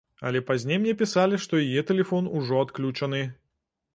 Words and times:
Але 0.27 0.39
пазней 0.45 0.79
мне 0.85 0.93
пісалі, 1.01 1.39
што 1.43 1.59
яе 1.67 1.83
тэлефон 1.91 2.31
ужо 2.39 2.65
адключаны. 2.65 3.23